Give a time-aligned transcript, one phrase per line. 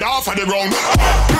[0.00, 1.39] head off of the ground.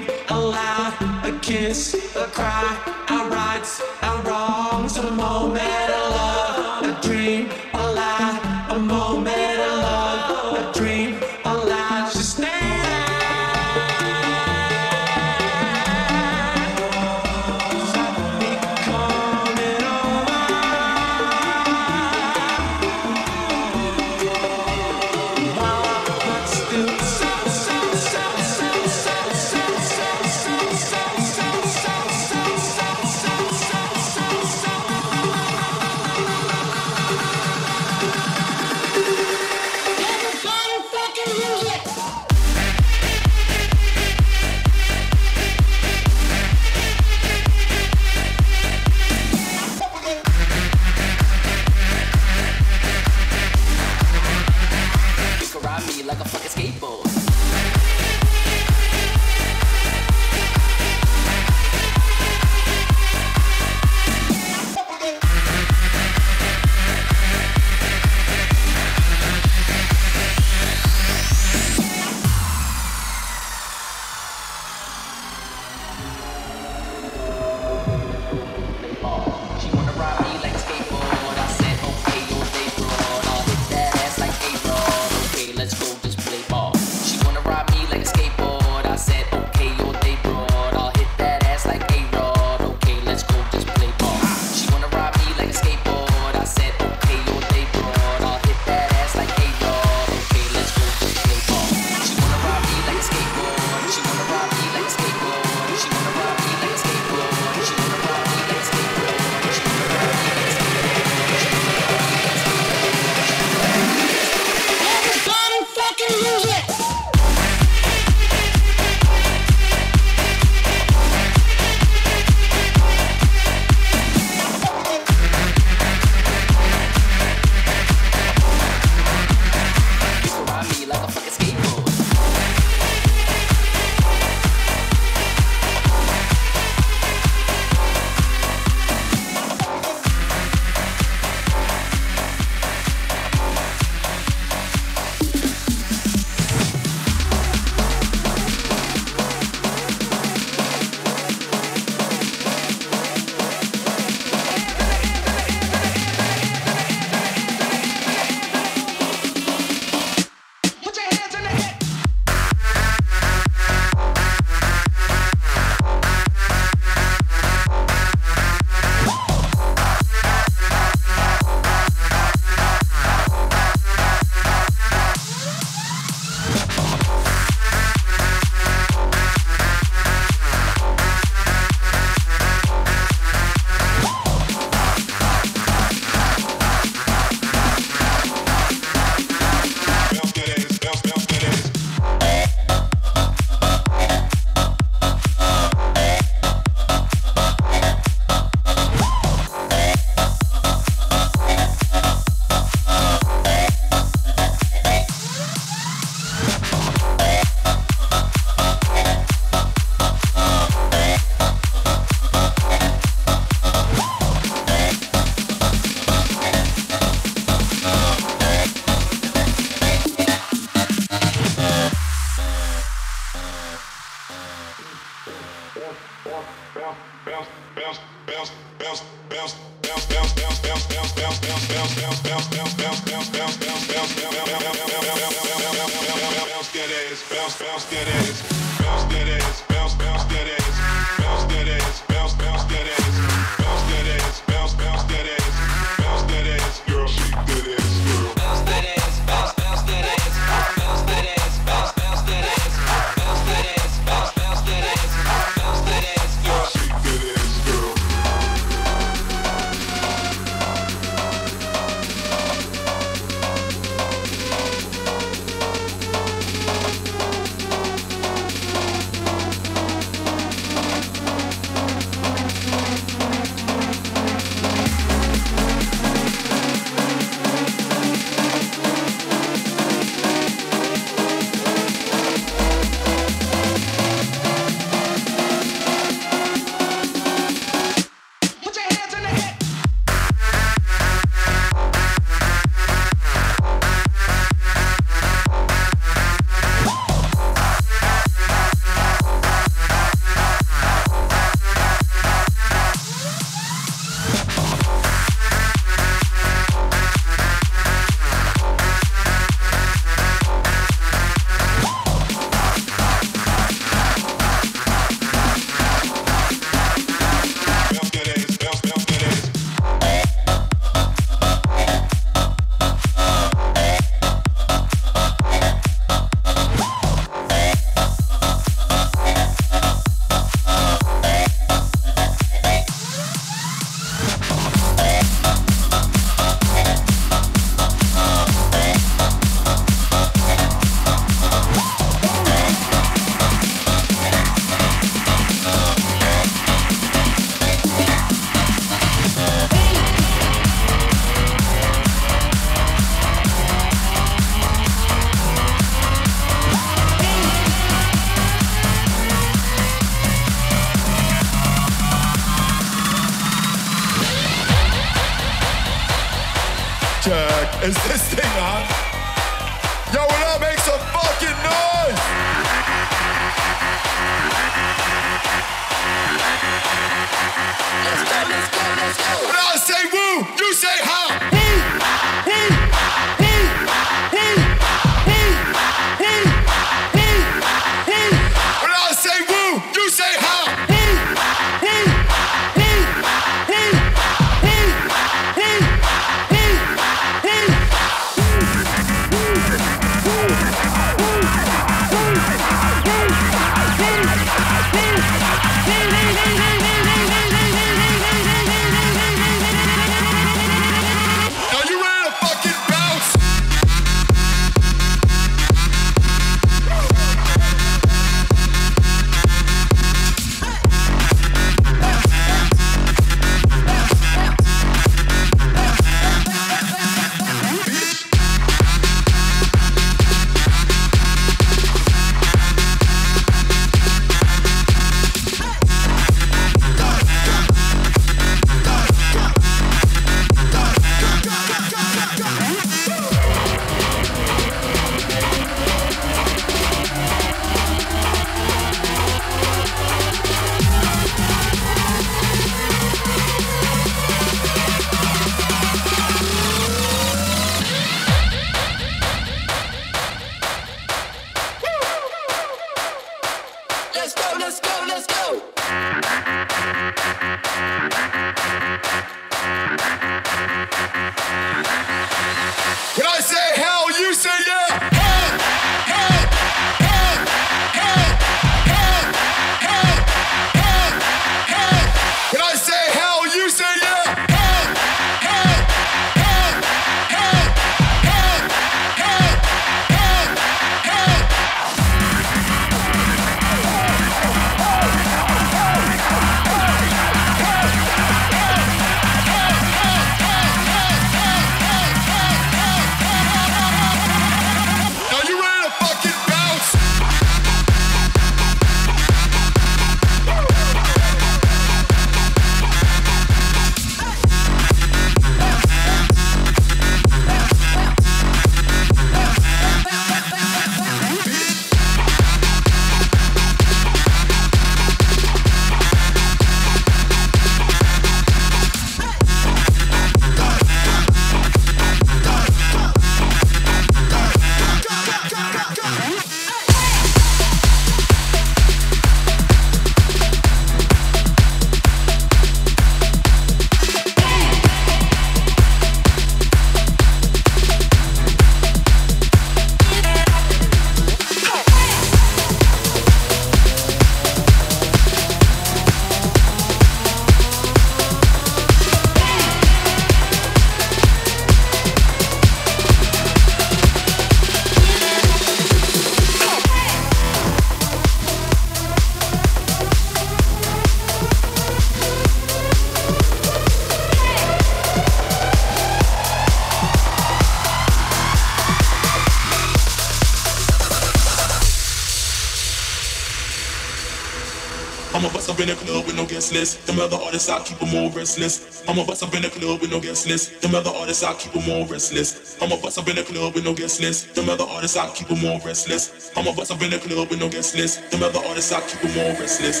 [586.70, 586.94] restless.
[587.06, 589.02] Them other artists, I keep them all restless.
[589.08, 590.80] I'ma bust up in the club with no guest list.
[590.80, 592.76] Them other artists, I keep them all restless.
[592.80, 594.54] I'ma bust up in the club with no guest list.
[594.54, 596.52] Them other artists, I keep them all restless.
[596.56, 598.30] I'ma bust up in the club with no guest list.
[598.30, 600.00] Them other artists, I keep them all restless.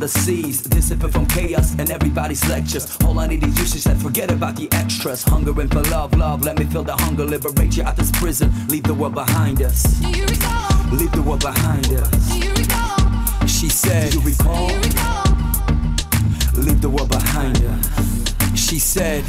[0.00, 2.96] the seas, dissipate from chaos and everybody's lectures.
[3.04, 3.66] All I need is you.
[3.66, 5.22] She said, forget about the extras.
[5.22, 7.24] Hungering for love, love, let me feel the hunger.
[7.24, 10.00] Liberate you out this prison, leave the world behind us.
[10.02, 12.32] Leave the world behind us.
[13.46, 14.68] She said, Do you recall?
[16.54, 18.58] Leave the world behind us.
[18.58, 19.24] She said,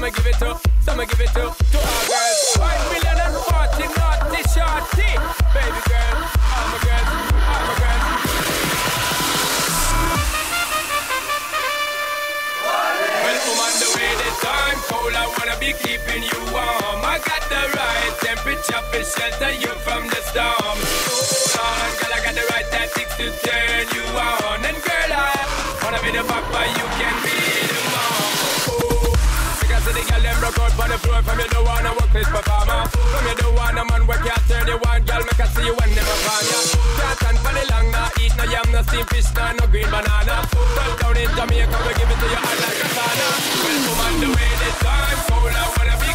[0.00, 2.40] me give it to, so me give it to, to all girls.
[2.56, 5.10] Five million and forty naughty shorty,
[5.54, 6.16] baby girl,
[6.50, 7.10] all my girls,
[7.44, 8.06] all my girls.
[13.20, 14.38] Well, I'm the way this
[14.88, 15.14] cold.
[15.14, 17.04] I wanna be keeping you warm.
[17.04, 20.78] I got the right temperature to shelter you from the storm.
[21.54, 24.64] Hold on, girl, I got the right tactics to turn you on.
[24.64, 25.44] And girl, I
[25.84, 27.36] wanna be the papa, you can be
[27.68, 27.89] the
[29.90, 32.28] of the girl them broke out on the floor from you don't wanna work this
[32.30, 32.86] performer.
[32.86, 35.74] From you don't wanna man work you turn you one girl make I see you
[35.74, 36.58] when them upon ya.
[36.98, 39.90] Can't stand for the long, nah eat no yam, no steamed fish, nah no green
[39.90, 40.46] banana.
[40.54, 43.26] Well down in Jamaica we give it to you hot like a sauna.
[43.62, 46.09] Well come on the way this time, cold I wanna be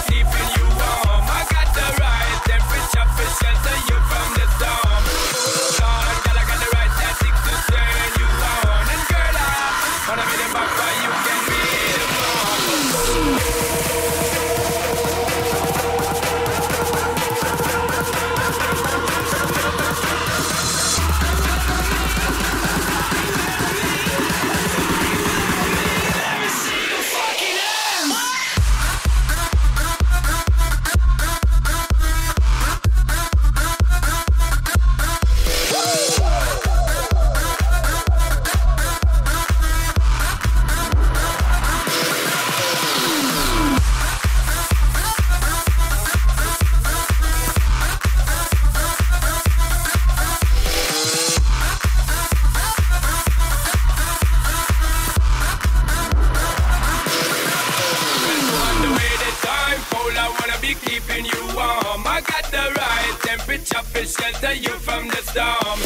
[64.32, 65.80] shelter you from the storm.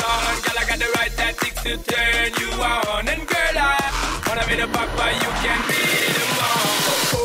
[0.00, 3.08] Hold on, girl, I got the right tactics to turn you on.
[3.08, 5.82] And girl, I wanna be the papa, you can be
[6.16, 7.17] the mom.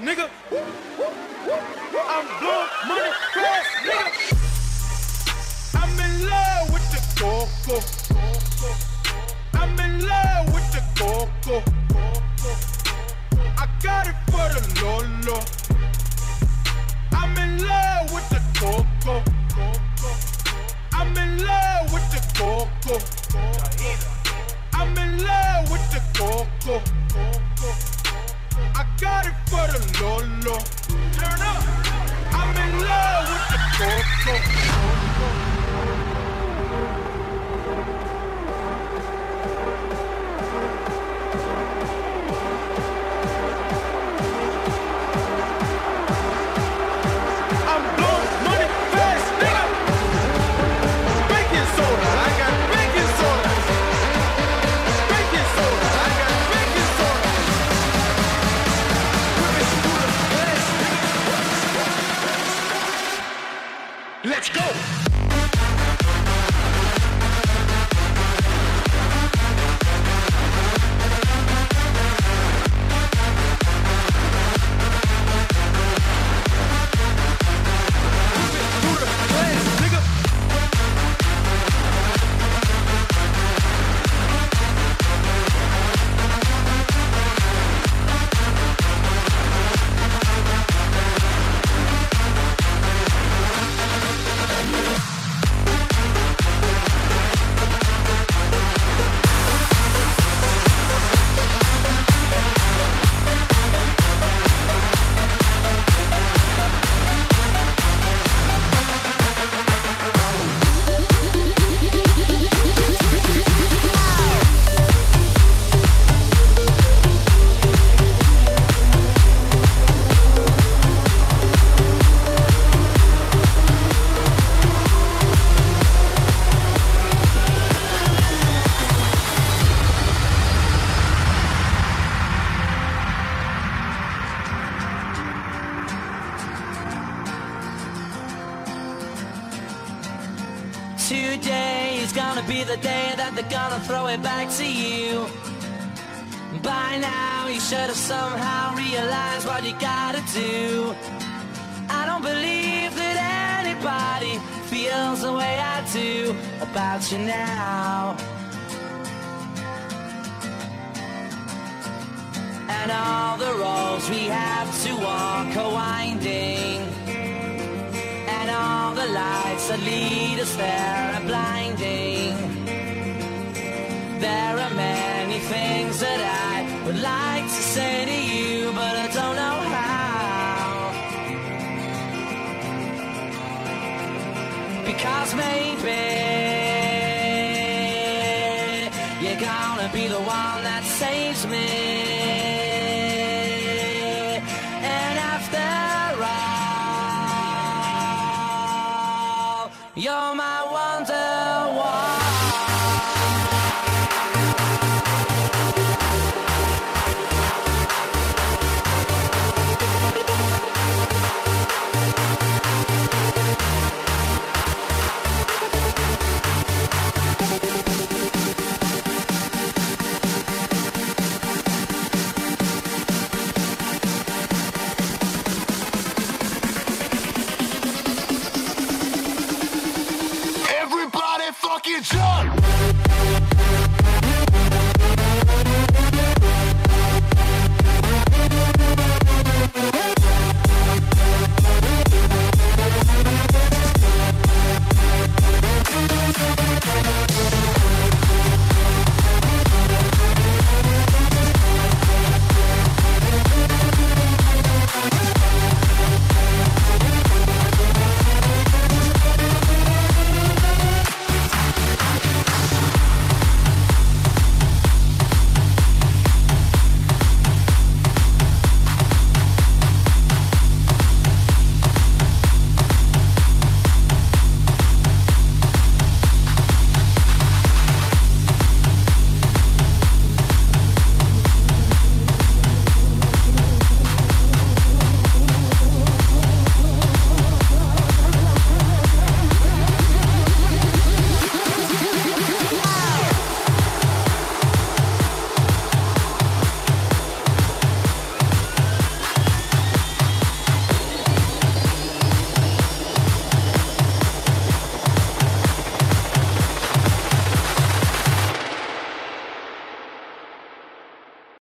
[0.00, 0.28] Nigga.
[2.12, 3.79] I'm blowing money fast,